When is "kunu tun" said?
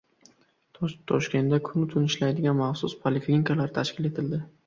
1.67-2.09